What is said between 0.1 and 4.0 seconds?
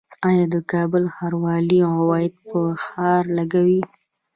آیا د کابل ښاروالي عواید په ښار لګوي؟